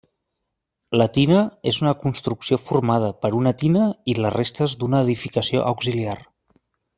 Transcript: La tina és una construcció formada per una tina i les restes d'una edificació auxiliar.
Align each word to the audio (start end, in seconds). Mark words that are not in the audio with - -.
La 1.01 1.05
tina 1.17 1.41
és 1.71 1.77
una 1.85 1.93
construcció 2.05 2.59
formada 2.69 3.11
per 3.27 3.31
una 3.41 3.53
tina 3.65 3.85
i 4.15 4.17
les 4.23 4.35
restes 4.37 4.75
d'una 4.81 5.03
edificació 5.09 5.63
auxiliar. 5.75 6.19